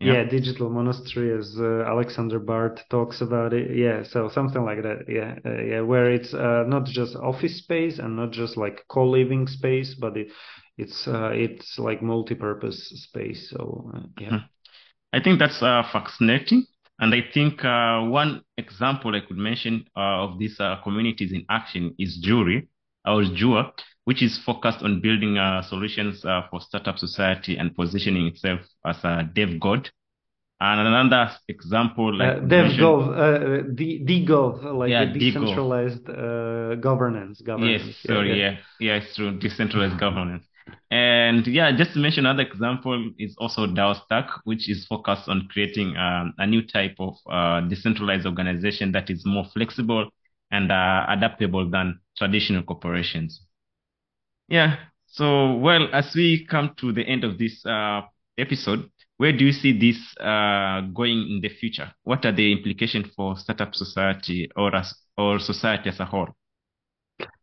[0.00, 0.12] yeah.
[0.12, 3.76] yeah, digital monastery as uh, Alexander Bard talks about it.
[3.76, 5.08] Yeah, so something like that.
[5.08, 9.46] Yeah, uh, yeah, where it's uh, not just office space and not just like co-living
[9.46, 10.28] space, but it,
[10.76, 13.50] it's uh, it's like multi-purpose space.
[13.50, 14.36] So uh, yeah, hmm.
[15.12, 16.66] I think that's uh, fascinating.
[17.00, 22.68] And I think one example I could mention of these communities in action is Jury
[23.06, 23.72] or Jua,
[24.08, 28.96] which is focused on building uh, solutions uh, for startup society and positioning itself as
[29.04, 29.84] a DeGov.
[30.58, 37.42] And another example, like uh, DeGov, uh, the DeGov, like yeah, decentralized uh, governance.
[37.42, 37.82] Governance.
[37.84, 40.44] Yes, sorry, yeah, yeah, yeah, it's true, decentralized governance.
[40.90, 45.48] And yeah, just to mention another example is also DAO Stack, which is focused on
[45.52, 50.08] creating um, a new type of uh, decentralized organization that is more flexible
[50.50, 53.42] and uh, adaptable than traditional corporations.
[54.48, 54.76] Yeah.
[55.06, 58.02] So, well, as we come to the end of this uh,
[58.36, 61.92] episode, where do you see this uh, going in the future?
[62.04, 66.28] What are the implications for startup society or as, or society as a whole?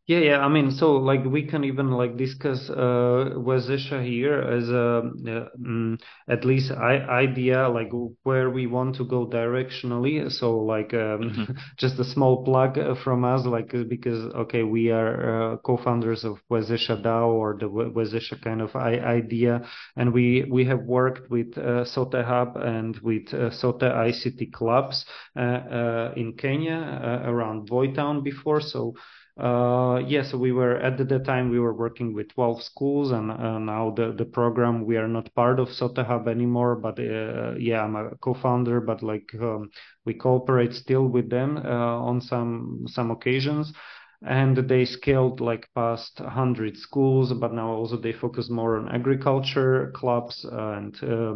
[0.07, 0.39] Yeah, yeah.
[0.39, 5.45] I mean, so like we can even like discuss uh, Wezesha here as a uh,
[5.57, 5.97] um,
[6.29, 7.89] at least I, idea like
[8.21, 10.31] where we want to go directionally.
[10.31, 11.53] So like um, mm-hmm.
[11.77, 17.01] just a small plug from us, like because okay, we are uh, co-founders of Wezesha
[17.01, 19.65] DAO or the Wezesha kind of idea,
[19.95, 25.03] and we we have worked with uh, Sote Hub and with uh, Sote ICT clubs
[25.35, 28.61] uh, uh, in Kenya uh, around Voi-town before.
[28.61, 28.93] So
[29.37, 33.59] uh, yes, we were at the time we were working with 12 schools, and uh,
[33.59, 36.75] now the the program we are not part of Sote Hub anymore.
[36.75, 39.69] But uh, yeah, I'm a co-founder, but like um,
[40.05, 41.69] we cooperate still with them uh,
[42.09, 43.73] on some some occasions
[44.21, 49.91] and they scaled like past 100 schools but now also they focus more on agriculture
[49.95, 51.35] clubs and uh,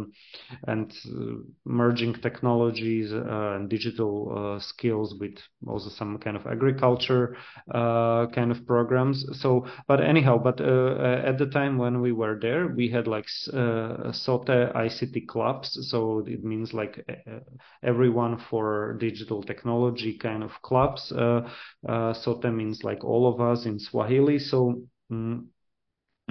[0.66, 7.36] and uh, merging technologies uh, and digital uh, skills with also some kind of agriculture
[7.74, 9.24] uh, kind of programs.
[9.40, 13.28] So but anyhow but uh, at the time when we were there we had like
[14.12, 15.78] sote ict clubs.
[15.90, 17.04] So it means like
[17.82, 21.12] everyone for digital technology kind of clubs.
[22.12, 24.38] Sote means like all of us in Swahili.
[24.38, 24.82] So.
[25.12, 25.46] Mm,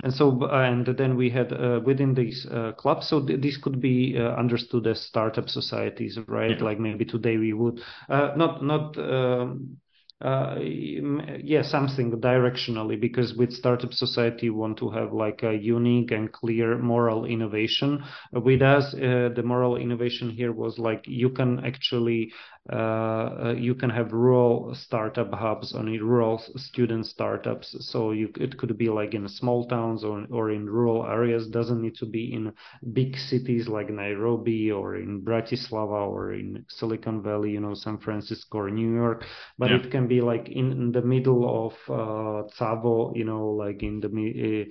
[0.02, 3.82] and so, and then we had uh, within these uh, clubs, so th- this could
[3.82, 6.58] be uh, understood as startup societies, right?
[6.58, 6.64] Yeah.
[6.64, 9.78] Like maybe today we would uh, not not um,
[10.22, 16.12] uh, yeah something directionally because with startup society you want to have like a unique
[16.12, 21.66] and clear moral innovation with us uh, the moral innovation here was like you can
[21.66, 22.34] actually
[22.72, 28.78] uh, you can have rural startup hubs on rural student startups so you it could
[28.78, 32.54] be like in small towns or, or in rural areas doesn't need to be in
[32.94, 38.60] big cities like nairobi or in bratislava or in silicon valley you know san francisco
[38.60, 39.24] or new york
[39.58, 39.78] but yeah.
[39.78, 44.00] it can be like in, in the middle of uh, Tsavo, you know, like in
[44.00, 44.66] the uh,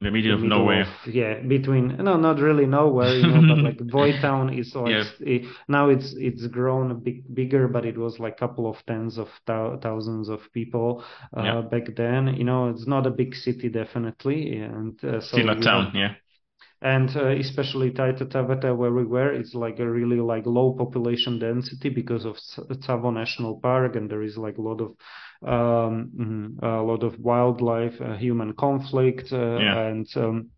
[0.00, 0.82] the middle of nowhere.
[0.82, 5.38] Of, yeah, between no, not really nowhere, you know, but like Voi-town is like yeah.
[5.68, 9.18] now it's it's grown a bit bigger, but it was like a couple of tens
[9.18, 11.04] of thousands of people
[11.36, 11.60] uh, yeah.
[11.62, 12.34] back then.
[12.36, 16.14] You know, it's not a big city definitely, and uh, so, still a town, yeah
[16.82, 21.38] and uh, especially Taita Taveta where we were it's like a really like low population
[21.38, 24.90] density because of Tsavo National Park and there is like a lot of
[25.46, 29.86] um, mm, a lot of wildlife uh, human conflict uh, yeah.
[29.86, 30.50] and um,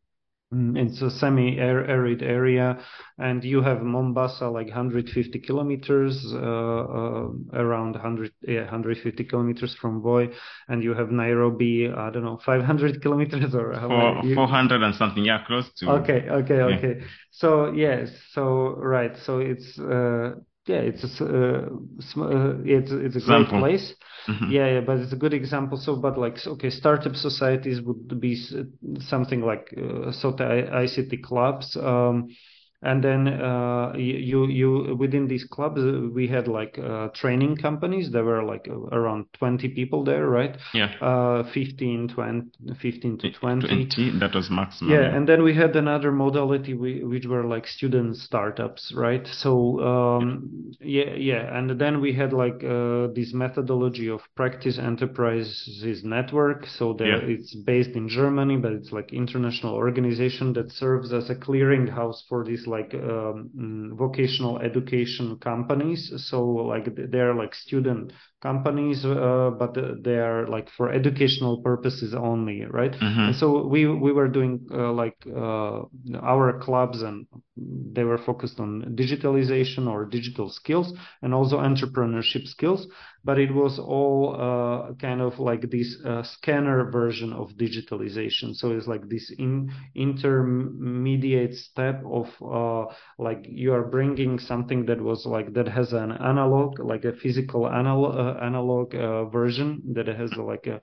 [0.50, 2.78] it's a semi-arid area,
[3.18, 10.00] and you have Mombasa like 150 kilometers, uh, uh, around 100, yeah, 150 kilometers from
[10.00, 10.28] Voi,
[10.68, 14.34] and you have Nairobi, I don't know, 500 kilometers or Four, you...
[14.34, 15.90] 400 and something, yeah, close to.
[15.90, 16.76] Okay, okay, yeah.
[16.76, 17.00] okay.
[17.30, 20.30] So yes, so right, so it's uh,
[20.68, 21.68] yeah, it's a, uh,
[22.22, 23.94] uh, it's it's a great place.
[24.28, 24.52] Mm-hmm.
[24.52, 25.78] Yeah, yeah, but it's a good example.
[25.78, 28.36] So, but like, okay, startup societies would be
[29.00, 31.76] something like uh, Sote ICT clubs.
[31.76, 32.28] Um,
[32.82, 38.10] and then uh, you you within these clubs uh, we had like uh, training companies.
[38.12, 40.56] There were like around 20 people there right?
[40.72, 40.92] Yeah.
[41.00, 45.14] Uh 15 20 15 to 20 20 that was maximum yeah.
[45.16, 49.26] and then we had another modality we, which were like student startups right?
[49.26, 56.04] So um yeah yeah and then we had like uh, this methodology of practice enterprises
[56.04, 56.66] network.
[56.66, 57.34] So there yeah.
[57.34, 62.44] it's based in germany but it's like international organization that serves as a clearinghouse for
[62.44, 66.12] these like um, mm, vocational education companies.
[66.28, 72.64] So like they're like student companies, uh, but they are like for educational purposes only,
[72.64, 72.92] right?
[72.92, 73.20] Mm-hmm.
[73.20, 75.82] And so we we were doing uh, like uh,
[76.22, 77.26] our clubs, and
[77.56, 82.86] they were focused on digitalization or digital skills, and also entrepreneurship skills.
[83.24, 88.54] But it was all uh, kind of like this uh, scanner version of digitalization.
[88.54, 95.00] So it's like this in, intermediate step of uh, like you are bringing something that
[95.00, 100.34] was like that has an analog, like a physical analog analog uh, version that has
[100.36, 100.80] like a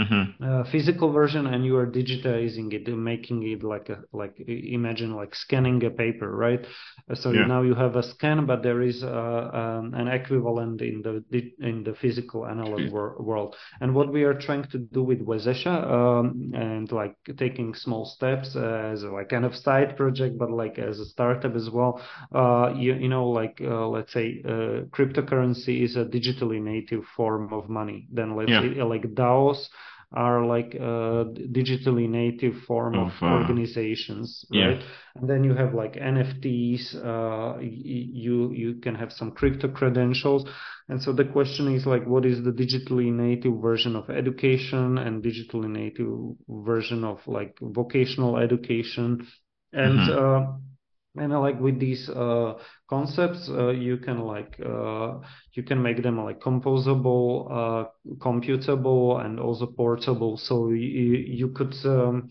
[0.00, 0.44] mm-hmm.
[0.44, 5.34] uh, physical version and you are digitizing it making it like a like imagine like
[5.34, 6.66] scanning a paper right
[7.14, 7.44] so yeah.
[7.46, 11.84] now you have a scan but there is uh, um, an equivalent in the in
[11.84, 16.52] the physical analog wor- world and what we are trying to do with Wezesha um,
[16.54, 20.78] and like taking small steps uh, as a, like kind of side project but like
[20.78, 22.00] as a startup as well
[22.34, 27.52] uh, you, you know like uh, let's say uh, cryptocurrency is a digitally native form
[27.52, 28.60] of money then let's yeah.
[28.60, 29.68] say like DAOs
[30.14, 34.78] are like a digitally native form of, of uh, organizations, right?
[34.78, 34.86] Yeah.
[35.16, 36.94] And then you have like NFTs.
[36.94, 40.48] Uh, you you can have some crypto credentials,
[40.88, 45.22] and so the question is like, what is the digitally native version of education and
[45.22, 46.08] digitally native
[46.48, 49.26] version of like vocational education,
[49.72, 50.73] and mm-hmm.
[51.16, 52.54] And uh, like with these uh,
[52.88, 55.14] concepts uh, you can like uh,
[55.52, 57.84] you can make them like composable uh,
[58.18, 62.30] computable and also portable so you, you could um,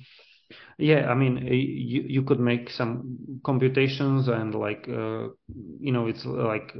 [0.78, 5.28] yeah, I mean, you you could make some computations and like uh,
[5.80, 6.74] you know, it's like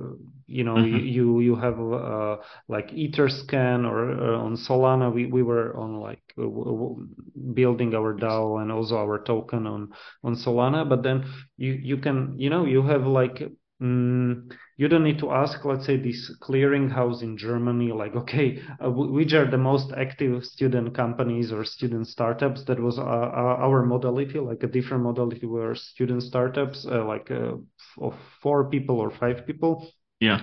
[0.48, 1.06] you know, mm-hmm.
[1.06, 2.38] you you have uh,
[2.68, 5.14] like Etherscan or uh, on Solana.
[5.14, 9.92] We we were on like building our DAO and also our token on
[10.24, 10.88] on Solana.
[10.88, 11.26] But then
[11.58, 13.44] you you can you know you have like
[13.84, 18.90] Mm, you don't need to ask, let's say, this clearinghouse in Germany, like, okay, uh,
[18.90, 22.64] which are the most active student companies or student startups?
[22.64, 27.56] That was uh, our modality, like a different modality were student startups, uh, like uh,
[27.98, 29.92] of four people or five people.
[30.22, 30.42] Yeah.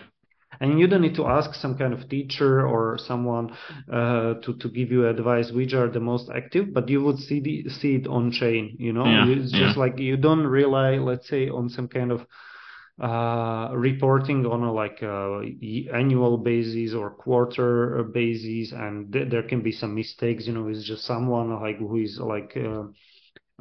[0.61, 3.57] And you don't need to ask some kind of teacher or someone
[3.91, 7.41] uh, to to give you advice which are the most active, but you would see
[7.41, 8.77] the, see it on chain.
[8.79, 9.81] You know, yeah, it's just yeah.
[9.83, 12.27] like you don't rely, let's say, on some kind of
[13.01, 15.43] uh, reporting on a like a
[15.95, 20.85] annual basis or quarter basis and th- there can be some mistakes you know it's
[20.85, 22.83] just someone like who is like uh,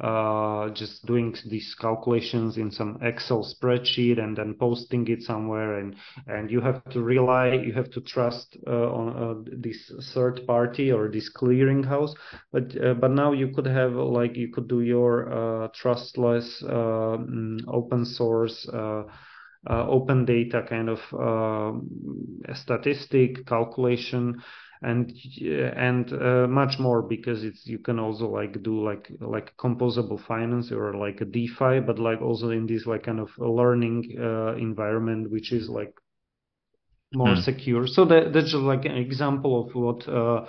[0.00, 5.94] uh, just doing these calculations in some Excel spreadsheet and then posting it somewhere, and
[6.26, 10.90] and you have to rely, you have to trust uh, on uh, this third party
[10.90, 12.14] or this clearinghouse.
[12.50, 18.04] But uh, but now you could have like you could do your uh, trustless open
[18.06, 18.68] source
[19.68, 21.00] open data kind of
[22.54, 24.40] statistic calculation
[24.82, 25.12] and
[25.42, 30.72] and uh, much more because it's you can also like do like like composable finance
[30.72, 35.30] or like a DeFi, but like also in this like kind of learning uh, environment,
[35.30, 35.94] which is like
[37.12, 37.42] more mm.
[37.42, 37.86] secure.
[37.86, 40.46] So that that's just like an example of what uh,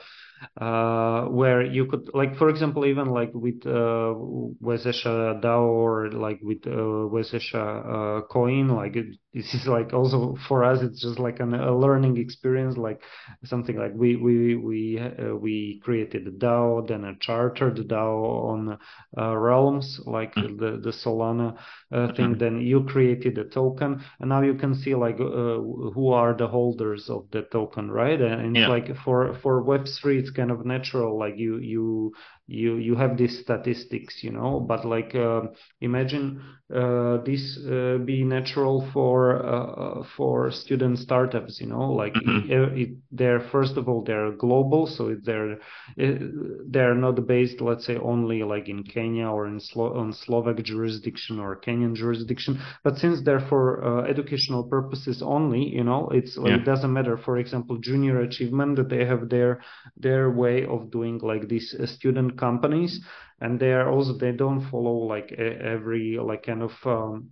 [0.60, 4.14] uh, where you could like for example even like with uh,
[4.62, 10.36] Wezesha DAO or like with uh, Wezesha uh, coin like it, this is like also
[10.48, 13.02] for us it's just like an, a learning experience like
[13.46, 18.78] something like we we we uh, we created a DAO then a chartered DAO on
[19.18, 20.58] uh, Realms like mm-hmm.
[20.58, 21.58] the the Solana
[21.92, 25.60] uh, thing then you created a token and now you can see like uh,
[25.94, 28.68] who are the holders of the token right and it's yeah.
[28.68, 32.14] like for for web3 it's kind of natural like you you
[32.52, 35.42] you you have these statistics you know but like uh,
[35.80, 36.42] imagine
[36.74, 42.52] uh, this uh, be natural for uh, for student startups you know like mm-hmm.
[42.52, 45.58] it, it, they're first of all they're global so they're
[45.96, 51.40] they're not based let's say only like in Kenya or in Slo- on Slovak jurisdiction
[51.40, 56.52] or Kenyan jurisdiction but since they're for uh, educational purposes only you know it's like,
[56.52, 56.58] yeah.
[56.58, 59.62] it doesn't matter for example junior achievement that they have their
[59.96, 62.94] their way of doing like this uh, student companies
[63.42, 65.32] and they are also they don't follow like
[65.76, 67.32] every like kind of um,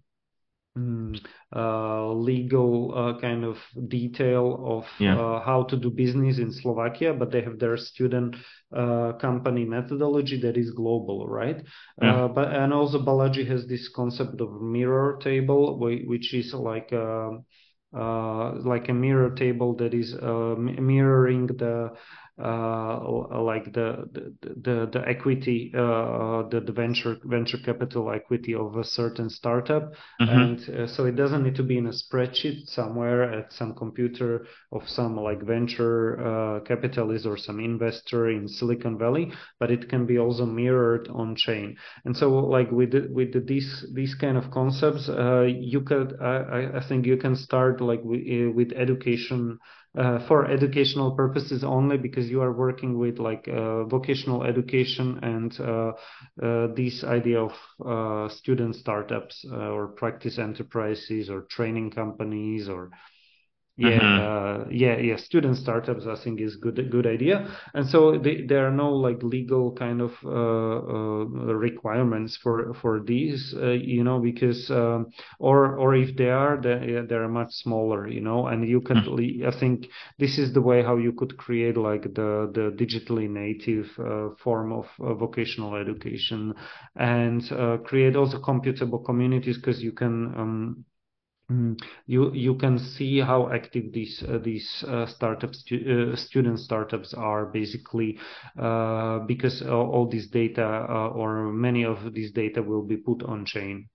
[0.78, 1.16] mm,
[1.55, 3.57] uh, legal uh, kind of
[3.88, 5.16] detail of Yeah.
[5.18, 8.36] uh, how to do business in Slovakia, but they have their student
[8.76, 11.60] uh, company methodology that is global, right?
[12.01, 12.26] Yeah.
[12.26, 17.39] Uh, but and also Balaji has this concept of mirror table, which is like a,
[17.95, 21.91] uh, like a mirror table that is uh, mirroring the
[22.39, 24.07] like the
[24.41, 30.29] the the, equity, uh, the, the venture venture capital equity of a certain startup, Mhm.
[30.29, 34.45] and uh, so it doesn't need to be in a spreadsheet somewhere at some computer
[34.71, 40.05] of some like venture uh, capitalist or some investor in Silicon Valley, but it can
[40.05, 41.75] be also mirrored on chain.
[42.05, 46.15] And so like with the, with the, these these kind of concepts, uh, you could
[46.21, 49.59] I, I think you can start like with, uh, with education
[49.97, 55.59] uh, for educational purposes only because you are working with like uh, vocational education and
[55.59, 55.91] uh,
[56.41, 57.51] uh, this idea of
[57.85, 62.91] uh, student startups uh, or practice enterprises or training companies or
[63.80, 64.30] yeah Mhm.
[64.30, 68.67] uh, yeah yeah student startups i think is good good idea and so they, there
[68.67, 71.25] are no like legal kind of uh, uh,
[71.55, 75.07] requirements for for these uh, you know because um,
[75.39, 79.45] or or if they are they, they're much smaller you know and you can Mm.
[79.47, 83.88] i think this is the way how you could create like the the digitally native
[83.99, 86.53] uh, form of uh, vocational education
[86.95, 90.86] and uh, create also computable communities because you can um,
[92.05, 97.47] You you can see how active these uh, these uh, startups uh, student startups are
[97.47, 98.19] basically
[98.57, 103.23] uh, because all, all this data uh, or many of these data will be put
[103.23, 103.87] on chain.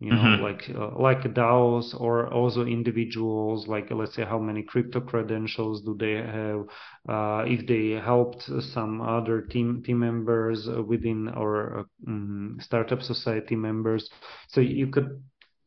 [0.00, 0.38] You know, Mhm.
[0.38, 3.66] like uh, like DAOs or also individuals.
[3.68, 6.60] Like let's say how many crypto credentials do they have?
[7.08, 8.42] Uh, if they helped
[8.74, 14.08] some other team team members uh, within our uh, mm, startup society members.
[14.48, 15.22] So you could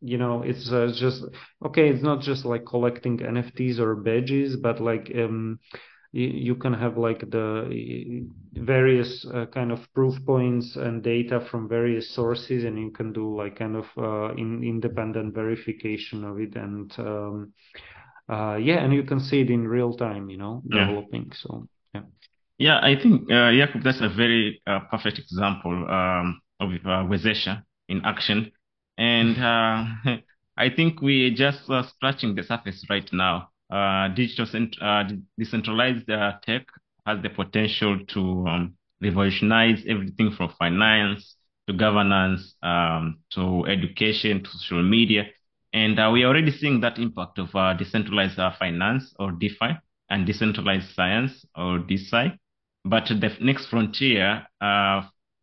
[0.06, 1.24] you know it's uh, just
[1.66, 5.60] okay it's not just like collecting nfts or badges but like um
[6.14, 11.68] you, you can have like the various uh, kind of proof points and data from
[11.68, 16.56] various sources and you can do like kind of uh, in, independent verification of it
[16.56, 17.53] and um,
[18.30, 20.88] uh, yeah and you can see it in real time you know Yeah.
[20.88, 22.01] developing so yeah
[22.58, 27.64] Yeah, I think, uh, Jakub, that's a very uh, perfect example um, of uh, Wezesha
[27.89, 28.51] in action.
[28.98, 30.18] And uh,
[30.58, 33.50] I think we're just uh, scratching the surface right now.
[33.70, 35.04] Uh, digital cent- uh,
[35.38, 36.66] decentralized uh, tech
[37.06, 41.36] has the potential to um, revolutionize everything from finance
[41.68, 45.26] to governance um, to education to social media.
[45.74, 49.78] And uh, we are already seeing that impact of uh, decentralized uh, finance or DeFi
[50.10, 52.38] and decentralized science or DeSci.
[52.86, 55.02] But the next frontier uh,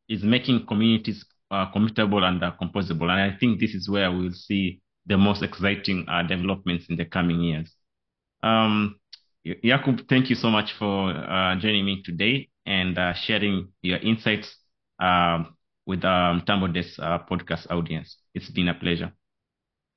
[0.08, 3.10] is making communities uh, computable and uh, composable.
[3.10, 7.06] And I think this is where we'll see the most exciting uh, developments in the
[7.06, 7.74] coming years.
[8.42, 8.96] Um,
[9.46, 14.56] Jakub, thank you so much for uh, joining me today and uh, sharing your insights
[15.00, 18.16] um, with um, Mtambo Desk uh, podcast audience.
[18.34, 19.12] It's been a pleasure.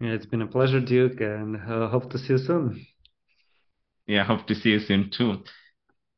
[0.02, 2.86] yeah it's been a pleasure duke and uh, hope to see you soon
[4.08, 5.44] Yeah, hope to see you soon too.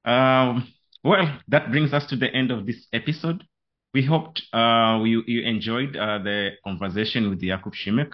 [0.05, 0.67] Um,
[1.03, 3.46] well, that brings us to the end of this episode.
[3.93, 8.13] We hoped uh, you, you enjoyed uh, the conversation with Jakub Simek.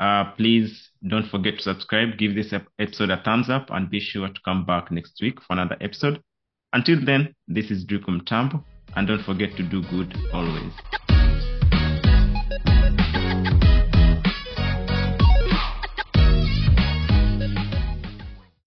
[0.00, 4.28] Uh, please don't forget to subscribe, give this episode a thumbs up, and be sure
[4.28, 6.20] to come back next week for another episode.
[6.72, 8.62] Until then, this is Duke Mtambo,
[8.96, 10.72] and don't forget to do good always.